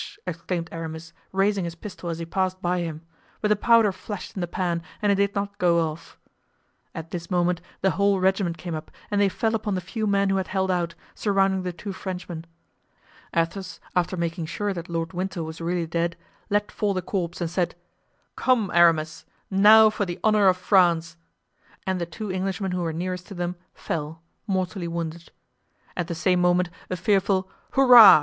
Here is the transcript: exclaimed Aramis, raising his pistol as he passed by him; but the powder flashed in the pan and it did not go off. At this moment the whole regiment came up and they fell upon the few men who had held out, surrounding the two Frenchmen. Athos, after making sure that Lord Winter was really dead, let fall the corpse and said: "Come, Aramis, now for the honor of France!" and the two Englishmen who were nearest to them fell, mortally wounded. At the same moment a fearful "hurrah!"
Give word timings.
exclaimed 0.25 0.67
Aramis, 0.71 1.13
raising 1.31 1.63
his 1.63 1.75
pistol 1.75 2.09
as 2.09 2.17
he 2.17 2.25
passed 2.25 2.59
by 2.59 2.79
him; 2.79 3.01
but 3.39 3.49
the 3.49 3.55
powder 3.55 3.91
flashed 3.91 4.33
in 4.33 4.41
the 4.41 4.47
pan 4.47 4.81
and 4.99 5.11
it 5.11 5.15
did 5.17 5.35
not 5.35 5.55
go 5.59 5.79
off. 5.91 6.17
At 6.95 7.11
this 7.11 7.29
moment 7.29 7.61
the 7.81 7.91
whole 7.91 8.19
regiment 8.19 8.57
came 8.57 8.73
up 8.73 8.89
and 9.11 9.21
they 9.21 9.29
fell 9.29 9.53
upon 9.53 9.75
the 9.75 9.79
few 9.79 10.07
men 10.07 10.31
who 10.31 10.37
had 10.37 10.47
held 10.47 10.71
out, 10.71 10.95
surrounding 11.13 11.61
the 11.61 11.71
two 11.71 11.93
Frenchmen. 11.93 12.45
Athos, 13.35 13.79
after 13.95 14.17
making 14.17 14.47
sure 14.47 14.73
that 14.73 14.89
Lord 14.89 15.13
Winter 15.13 15.43
was 15.43 15.61
really 15.61 15.85
dead, 15.85 16.17
let 16.49 16.71
fall 16.71 16.95
the 16.95 17.03
corpse 17.03 17.39
and 17.39 17.47
said: 17.47 17.75
"Come, 18.35 18.71
Aramis, 18.73 19.27
now 19.51 19.91
for 19.91 20.07
the 20.07 20.19
honor 20.23 20.47
of 20.47 20.57
France!" 20.57 21.15
and 21.85 22.01
the 22.01 22.07
two 22.07 22.31
Englishmen 22.31 22.71
who 22.71 22.81
were 22.81 22.91
nearest 22.91 23.27
to 23.27 23.35
them 23.35 23.55
fell, 23.75 24.23
mortally 24.47 24.87
wounded. 24.87 25.29
At 25.95 26.07
the 26.07 26.15
same 26.15 26.41
moment 26.41 26.71
a 26.89 26.97
fearful 26.97 27.47
"hurrah!" 27.73 28.19